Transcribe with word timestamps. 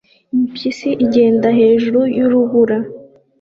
Impyisi 0.35 0.89
igenda 1.05 1.47
hejuru 1.59 1.99
y'urubura 2.17 2.77